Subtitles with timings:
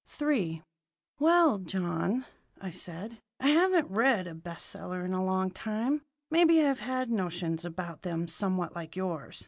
[0.19, 0.63] III
[1.19, 2.25] "Well, John,"
[2.71, 6.01] said I, "I haven't read a best seller in a long time.
[6.31, 9.39] Maybe I've had notions about them somewhat like yours.